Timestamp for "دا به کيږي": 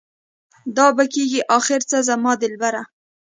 0.77-1.41